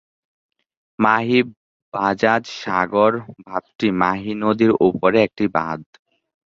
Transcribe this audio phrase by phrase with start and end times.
[0.99, 1.39] মাহি
[1.93, 3.11] বাজাজ সাগর
[3.45, 5.81] বাঁধটি মাহি নদীর ওপরে একটি বাঁধ।